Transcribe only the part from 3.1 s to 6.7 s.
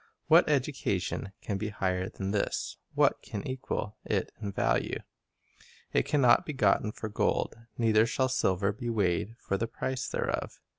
can equal it in value? "It can not be